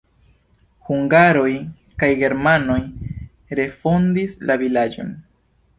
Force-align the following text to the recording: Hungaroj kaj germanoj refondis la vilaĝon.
Hungaroj 0.89 1.51
kaj 2.03 2.11
germanoj 2.23 2.81
refondis 3.61 4.39
la 4.51 4.59
vilaĝon. 4.65 5.19